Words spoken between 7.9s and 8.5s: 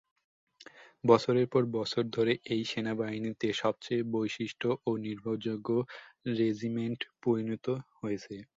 হয়েছে।